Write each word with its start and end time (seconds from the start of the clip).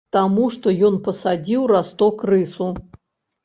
Таму 0.15 0.47
што 0.55 0.73
ён 0.87 0.97
пасадзіў 1.09 1.69
расток 1.75 2.27
рысу. 2.33 2.75